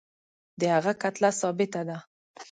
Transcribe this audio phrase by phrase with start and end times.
[0.59, 1.97] د هغه کتله ثابته ده.